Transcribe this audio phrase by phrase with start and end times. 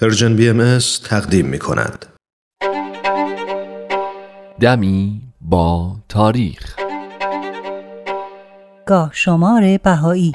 [0.00, 2.06] پرژن بی ام تقدیم می کند.
[4.60, 6.76] دمی با تاریخ
[8.86, 10.32] گاه شمار بهایی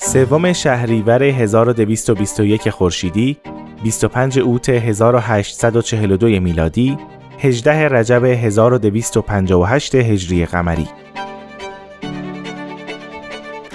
[0.00, 3.36] سوم شهریور 1221 خورشیدی
[3.84, 6.98] 25 اوت 1842 میلادی
[7.38, 10.88] 18 رجب 1258 هجری قمری.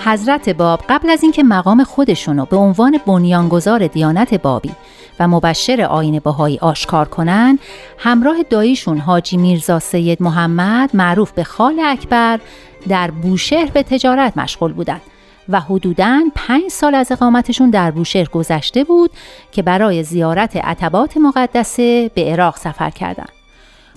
[0.05, 4.72] حضرت باب قبل از اینکه مقام خودشونو به عنوان بنیانگذار دیانت بابی
[5.20, 7.59] و مبشر آین باهایی آشکار کنن
[7.98, 12.39] همراه داییشون حاجی میرزا سید محمد معروف به خال اکبر
[12.88, 15.02] در بوشهر به تجارت مشغول بودند.
[15.49, 19.12] و حدوداً پنج سال از اقامتشون در بوشهر گذشته بود
[19.52, 23.30] که برای زیارت عتبات مقدسه به عراق سفر کردند.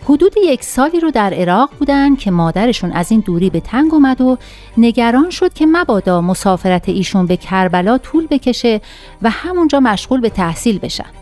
[0.05, 4.21] حدود یک سالی رو در عراق بودن که مادرشون از این دوری به تنگ اومد
[4.21, 4.39] و
[4.79, 8.81] نگران شد که مبادا مسافرت ایشون به کربلا طول بکشه
[9.23, 11.22] و همونجا مشغول به تحصیل بشن.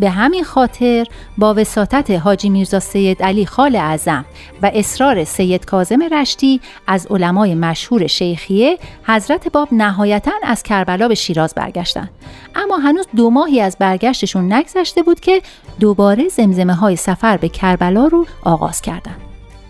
[0.00, 1.06] به همین خاطر
[1.38, 4.24] با وساطت حاجی میرزا سید علی خال اعظم
[4.62, 11.14] و اصرار سید کازم رشتی از علمای مشهور شیخیه حضرت باب نهایتا از کربلا به
[11.14, 12.10] شیراز برگشتند.
[12.54, 15.42] اما هنوز دو ماهی از برگشتشون نگذشته بود که
[15.80, 19.20] دوباره زمزمه های سفر به کربلا رو آغاز کردند.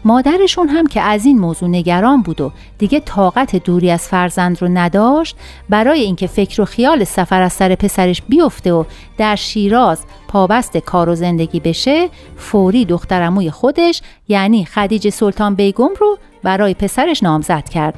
[0.05, 4.69] مادرشون هم که از این موضوع نگران بود و دیگه طاقت دوری از فرزند رو
[4.69, 5.37] نداشت
[5.69, 8.85] برای اینکه فکر و خیال سفر از سر پسرش بیفته و
[9.19, 16.19] در شیراز پابست کار و زندگی بشه فوری دخترموی خودش یعنی خدیجه سلطان بیگم رو
[16.43, 17.95] برای پسرش نامزد کرد.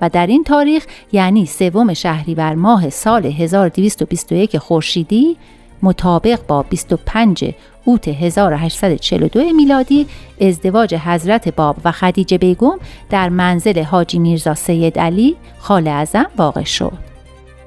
[0.00, 5.36] و در این تاریخ یعنی سوم شهریور ماه سال 1221 خورشیدی
[5.82, 10.06] مطابق با 25 اوت 1842 میلادی
[10.40, 12.78] ازدواج حضرت باب و خدیجه بیگم
[13.10, 17.12] در منزل حاجی میرزا سید علی خال ازم واقع شد.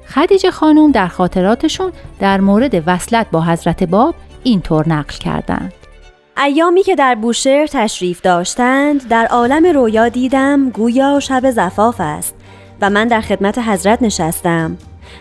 [0.08, 5.72] خدیجه خانوم در خاطراتشون در مورد وصلت با حضرت باب اینطور نقل کردند.
[6.44, 12.34] ایامی که در بوشهر تشریف داشتند در عالم رویا دیدم گویا شب زفاف است
[12.80, 14.76] و من در خدمت حضرت نشستم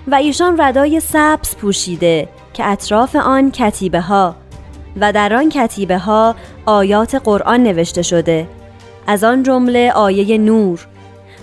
[0.07, 4.35] و ایشان ردای سبز پوشیده که اطراف آن کتیبه ها
[5.01, 6.35] و در آن کتیبه ها
[6.65, 8.47] آیات قرآن نوشته شده.
[9.07, 10.87] از آن جمله آیه نور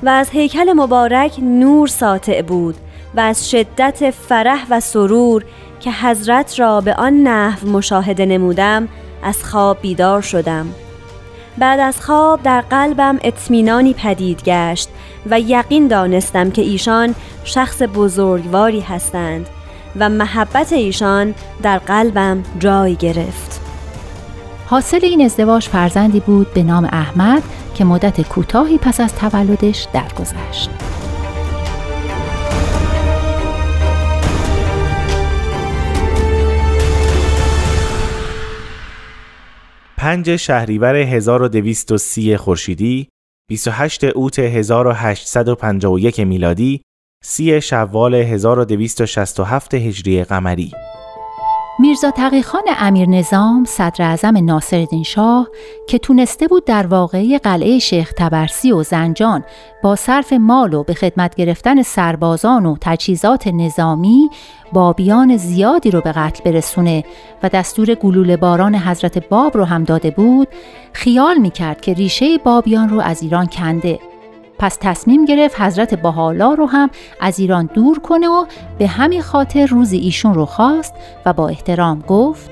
[0.02, 2.74] و از هیکل مبارک نور ساطع بود
[3.14, 5.44] و از شدت فرح و سرور
[5.80, 8.88] که حضرت را به آن نحو مشاهده نمودم
[9.22, 10.66] از خواب بیدار شدم.
[11.58, 14.88] بعد از خواب در قلبم اطمینانی پدید گشت
[15.30, 17.14] و یقین دانستم که ایشان
[17.44, 19.46] شخص بزرگواری هستند.
[19.96, 23.60] و محبت ایشان در قلبم جای گرفت
[24.66, 27.42] حاصل این ازدواج فرزندی بود به نام احمد
[27.74, 30.70] که مدت کوتاهی پس از تولدش درگذشت.
[39.96, 43.08] پنج شهریور 1230 خورشیدی
[43.48, 46.80] 28 اوت 1851 میلادی
[47.24, 50.72] سی شوال 1267 هجری قمری.
[51.78, 55.48] میرزا تقیخان امیر نظام صدر اعظم ناصرالدین شاه
[55.88, 59.44] که تونسته بود در واقعی قلعه شیخ تبرسی و زنجان
[59.82, 64.30] با صرف مال و به خدمت گرفتن سربازان و تجهیزات نظامی
[64.72, 67.04] بابیان زیادی رو به قتل برسونه
[67.42, 70.48] و دستور گلوله باران حضرت باب رو هم داده بود
[70.92, 74.11] خیال می‌کرد که ریشه بابیان رو از ایران کنده.
[74.62, 76.90] پس تصمیم گرفت حضرت باحالا رو هم
[77.20, 78.44] از ایران دور کنه و
[78.78, 80.94] به همین خاطر روز ایشون رو خواست
[81.26, 82.50] و با احترام گفت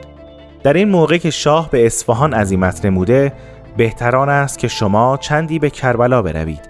[0.63, 3.33] در این موقع که شاه به اصفهان عظیمت نموده
[3.77, 6.61] بهتران است که شما چندی به کربلا بروید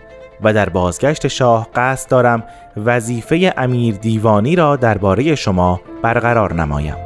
[0.42, 2.44] و در بازگشت شاه قصد دارم
[2.76, 6.96] وظیفه امیر دیوانی را درباره شما برقرار نمایم.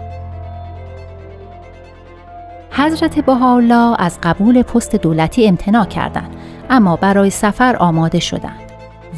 [2.71, 6.37] حضرت بهاءالله از قبول پست دولتی امتناع کردند
[6.70, 8.61] اما برای سفر آماده شدند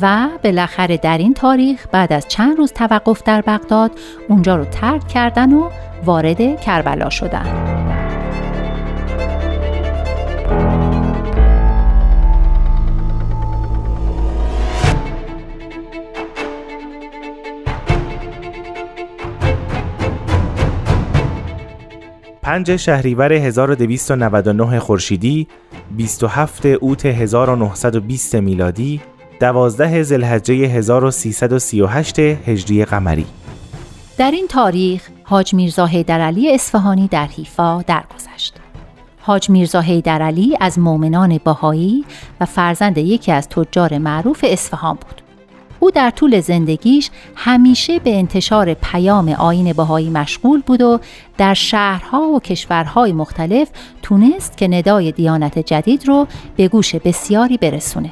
[0.03, 3.91] و بالاخره در این تاریخ بعد از چند روز توقف در بغداد
[4.29, 5.71] اونجا رو ترک کردن و
[6.05, 7.87] وارد کربلا شدند.
[22.43, 25.49] پنج شهریور 1299 خورشیدی
[25.91, 29.01] 27 اوت 1920 میلادی
[29.41, 33.27] 12 زلحجه 1338 هجری قمری
[34.19, 38.55] در این تاریخ حاج میرزا حیدرعلی اصفهانی در حیفا درگذشت.
[39.21, 42.05] حاج میرزا حیدرعلی از مؤمنان باهایی
[42.41, 45.26] و فرزند یکی از تجار معروف اصفهان بود.
[45.81, 51.01] او در طول زندگیش همیشه به انتشار پیام آین باهایی مشغول بود و
[51.39, 53.69] در شهرها و کشورهای مختلف
[54.03, 56.27] تونست که ندای دیانت جدید رو
[56.57, 58.11] به گوش بسیاری برسونه.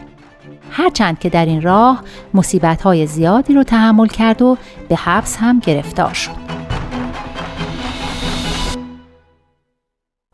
[0.71, 2.03] هرچند که در این راه
[2.35, 4.57] مصیبت‌های زیادی رو تحمل کرد و
[4.89, 6.44] به حبس هم گرفتار شد.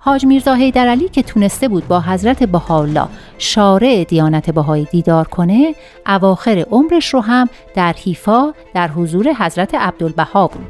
[0.02, 3.08] حاج میرزا حیدرعلی که تونسته بود با حضرت بهاءالله
[3.38, 5.74] شارع دیانت بهایی دیدار کنه
[6.06, 10.66] اواخر عمرش رو هم در حیفا در حضور حضرت عبدالبها بود.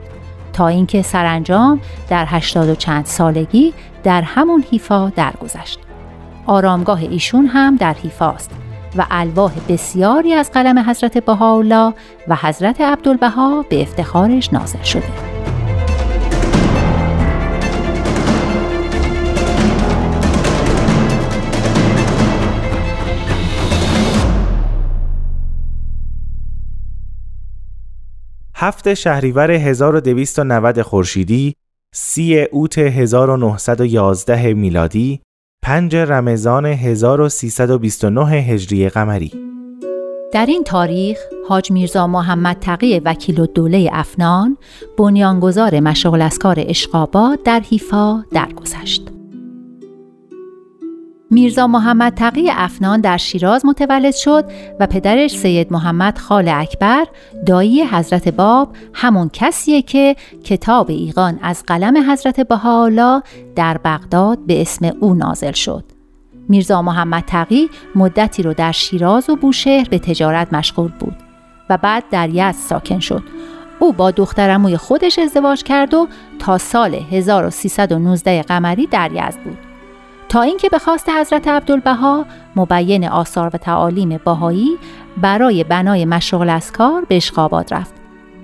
[0.52, 3.72] تا اینکه سرانجام در هشتاد و چند سالگی
[4.02, 5.78] در همون حیفا درگذشت.
[6.46, 8.50] آرامگاه ایشون هم در حیفاست
[8.96, 11.94] و الواح بسیاری از قلم حضرت بهاءالله
[12.28, 15.29] و حضرت عبدالبها به افتخارش نازل شده.
[28.62, 31.54] هفت شهریور 1290 خورشیدی،
[31.94, 35.20] سی اوت 1911 میلادی،
[35.62, 39.32] پنج رمضان 1329 هجری قمری
[40.32, 41.18] در این تاریخ
[41.48, 44.56] حاج میرزا محمد تقی وکیل دوله افنان
[44.98, 49.09] بنیانگذار مشغل اسکار اشقاباد در حیفا درگذشت.
[51.32, 54.44] میرزا محمد تقی افنان در شیراز متولد شد
[54.80, 57.06] و پدرش سید محمد خال اکبر
[57.46, 63.22] دایی حضرت باب همون کسیه که کتاب ایقان از قلم حضرت بهاءالله
[63.56, 65.84] در بغداد به اسم او نازل شد.
[66.48, 71.16] میرزا محمد تقی مدتی رو در شیراز و بوشهر به تجارت مشغول بود
[71.70, 73.22] و بعد در یزد ساکن شد.
[73.78, 79.69] او با دخترموی خودش ازدواج کرد و تا سال 1319 قمری در یزد بود.
[80.30, 84.78] تا اینکه به خواست حضرت عبدالبها مبین آثار و تعالیم باهایی
[85.16, 87.94] برای بنای مشغل اسکار به اشقاباد رفت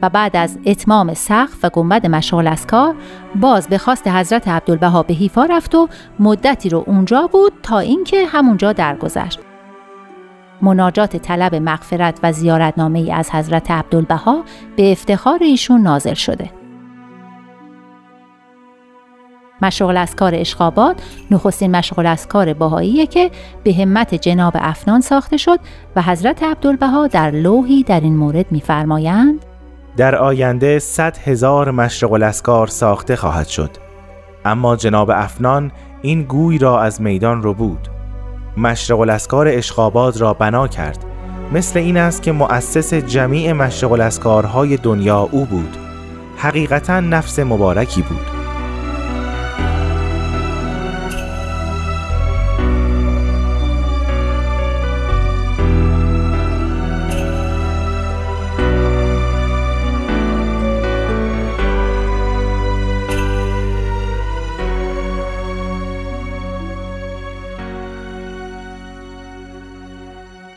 [0.02, 2.94] و بعد از اتمام سقف و گنبد مشغل اسکار
[3.34, 5.88] باز به خواست حضرت عبدالبها به حیفا رفت و
[6.18, 9.40] مدتی رو اونجا بود تا اینکه همونجا درگذشت.
[10.62, 14.44] مناجات طلب مغفرت و زیارتنامه ای از حضرت عبدالبها
[14.76, 16.50] به افتخار ایشون نازل شده.
[19.62, 23.30] مشغل اسکار اشخابات نخستین مشغل اسکار باهاییه که
[23.64, 25.60] به همت جناب افنان ساخته شد
[25.96, 29.44] و حضرت عبدالبها در لوحی در این مورد میفرمایند.
[29.96, 33.70] در آینده صد هزار مشغل اسکار ساخته خواهد شد.
[34.44, 35.72] اما جناب افنان
[36.02, 37.88] این گوی را از میدان رو بود.
[38.56, 41.04] مشرق اسکار اشخاباد را بنا کرد.
[41.52, 45.76] مثل این است که مؤسس جمیع مشرق اسکارهای دنیا او بود.
[46.36, 48.35] حقیقتا نفس مبارکی بود.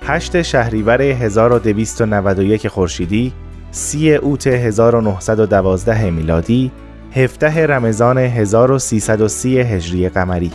[0.10, 3.34] هشت شهریور 1291 خورشیدی،
[3.72, 6.72] سی اوت 1912 میلادی،
[7.16, 10.52] 17 رمضان 1330 هجری قمری.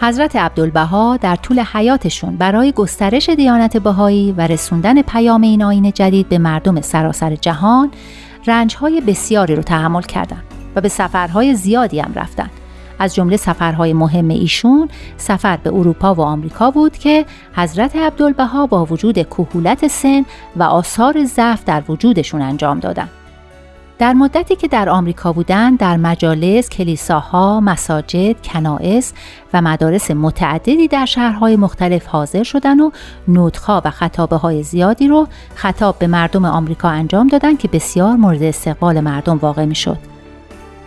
[0.00, 6.28] حضرت عبدالبها در طول حیاتشون برای گسترش دیانت بهایی و رسوندن پیام این آین جدید
[6.28, 7.90] به مردم سراسر جهان
[8.46, 10.44] رنجهای بسیاری رو تحمل کردند
[10.76, 12.50] و به سفرهای زیادی هم رفتند
[12.98, 17.26] از جمله سفرهای مهم ایشون سفر به اروپا و آمریکا بود که
[17.56, 20.24] حضرت عبدالبها با وجود کهولت سن
[20.56, 23.08] و آثار ضعف در وجودشون انجام دادن.
[23.98, 29.12] در مدتی که در آمریکا بودند در مجالس، کلیساها، مساجد، کنائس
[29.52, 32.92] و مدارس متعددی در شهرهای مختلف حاضر شدند و
[33.28, 38.42] نوتخا و خطابه های زیادی رو خطاب به مردم آمریکا انجام دادند که بسیار مورد
[38.42, 40.17] استقبال مردم واقع می شد.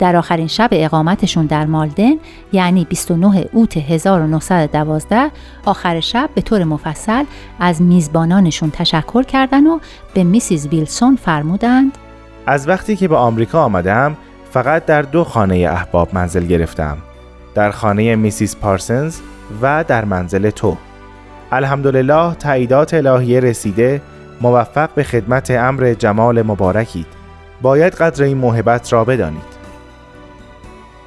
[0.01, 2.13] در آخرین شب اقامتشون در مالدن
[2.51, 5.31] یعنی 29 اوت 1912
[5.65, 7.23] آخر شب به طور مفصل
[7.59, 9.79] از میزبانانشون تشکر کردن و
[10.13, 11.97] به میسیز ویلسون فرمودند
[12.47, 14.17] از وقتی که به آمریکا آمدم
[14.51, 16.97] فقط در دو خانه احباب منزل گرفتم
[17.55, 19.19] در خانه میسیز پارسنز
[19.61, 20.77] و در منزل تو.
[21.51, 24.01] الحمدلله تاییدات الهیه رسیده
[24.41, 27.07] موفق به خدمت امر جمال مبارکید.
[27.61, 29.50] باید قدر این محبت را بدانید.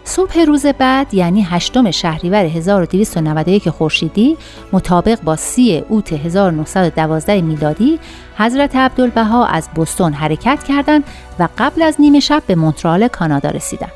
[0.05, 4.37] صبح روز بعد یعنی هشتم شهریور 1291 خورشیدی
[4.73, 7.99] مطابق با سی اوت 1912 میلادی
[8.39, 11.05] حضرت عبدالبها از بوستون حرکت کردند
[11.39, 13.93] و قبل از نیمه شب به مونترال کانادا رسیدند.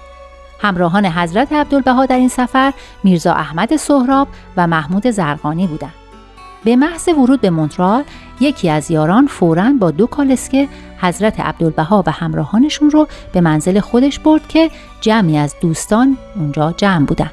[0.61, 2.73] همراهان حضرت عبدالبها در این سفر
[3.05, 5.98] میرزا احمد سهراب و محمود زرقانی بودند.
[6.69, 8.03] به محض ورود به مونترال
[8.41, 14.19] یکی از یاران فوراً با دو کالسکه حضرت عبدالبها و همراهانشون رو به منزل خودش
[14.19, 14.71] برد که
[15.01, 17.31] جمعی از دوستان اونجا جمع بودن.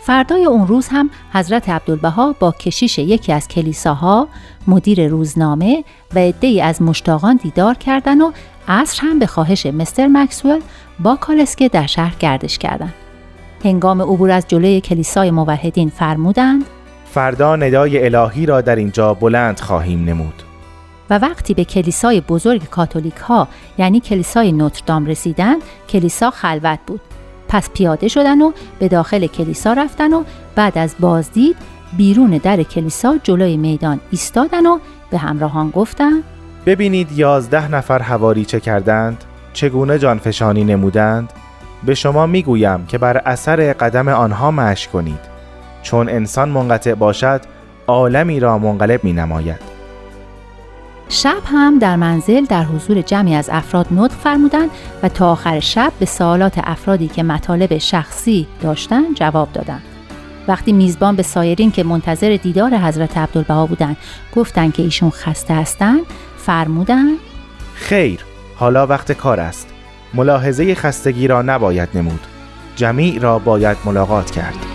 [0.00, 4.28] فردای اون روز هم حضرت عبدالبها با کشیش یکی از کلیساها،
[4.66, 5.84] مدیر روزنامه
[6.14, 8.32] و عدهای از مشتاقان دیدار کردن و
[8.68, 10.60] عصر هم به خواهش مستر مکسول
[11.00, 12.94] با کالسکه در شهر گردش کردند.
[13.64, 16.64] هنگام عبور از جلوی کلیسای موحدین فرمودند
[17.18, 20.42] فردا ندای الهی را در اینجا بلند خواهیم نمود.
[21.10, 23.48] و وقتی به کلیسای بزرگ کاتولیک ها
[23.78, 25.54] یعنی کلیسای نوتردام رسیدن
[25.88, 27.00] کلیسا خلوت بود.
[27.48, 31.56] پس پیاده شدن و به داخل کلیسا رفتن و بعد از بازدید
[31.96, 34.78] بیرون در کلیسا جلوی میدان ایستادن و
[35.10, 36.22] به همراهان گفتن
[36.66, 41.32] ببینید یازده نفر هواری چه کردند چگونه جانفشانی نمودند.
[41.86, 45.37] به شما می‌گویم که بر اثر قدم آنها مشک کنید.
[45.88, 47.40] چون انسان منقطع باشد
[47.86, 49.60] عالمی را منقلب می نماید
[51.08, 54.70] شب هم در منزل در حضور جمعی از افراد نطق فرمودند
[55.02, 59.82] و تا آخر شب به سوالات افرادی که مطالب شخصی داشتند جواب دادند.
[60.48, 63.96] وقتی میزبان به سایرین که منتظر دیدار حضرت عبدالبها بودند
[64.36, 66.00] گفتند که ایشون خسته هستند
[66.36, 67.18] فرمودند
[67.74, 68.24] خیر
[68.56, 69.68] حالا وقت کار است.
[70.14, 72.20] ملاحظه خستگی را نباید نمود.
[72.76, 74.67] جمیع را باید ملاقات کرد.